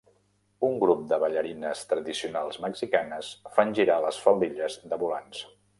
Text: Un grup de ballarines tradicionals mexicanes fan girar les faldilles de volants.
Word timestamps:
Un 0.69 0.71
grup 0.83 1.03
de 1.11 1.19
ballarines 1.25 1.83
tradicionals 1.91 2.59
mexicanes 2.67 3.33
fan 3.59 3.79
girar 3.83 4.03
les 4.09 4.23
faldilles 4.27 4.81
de 4.95 5.03
volants. 5.07 5.51